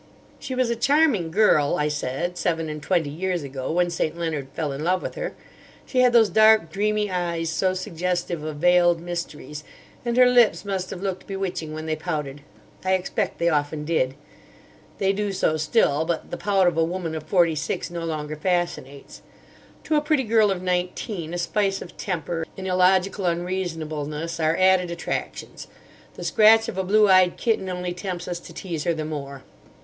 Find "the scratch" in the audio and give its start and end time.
26.15-26.67